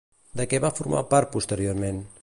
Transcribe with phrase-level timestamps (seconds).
[0.39, 2.03] De què va formar part posteriorment?